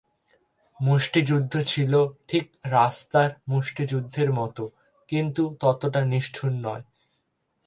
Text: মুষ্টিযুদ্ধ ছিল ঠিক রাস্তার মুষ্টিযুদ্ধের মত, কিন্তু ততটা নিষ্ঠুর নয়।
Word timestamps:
মুষ্টিযুদ্ধ 0.79 1.53
ছিল 1.65 1.93
ঠিক 2.27 2.45
রাস্তার 2.71 3.29
মুষ্টিযুদ্ধের 3.47 4.29
মত, 4.33 4.57
কিন্তু 5.09 5.43
ততটা 5.61 6.01
নিষ্ঠুর 6.05 6.51
নয়। 6.65 6.83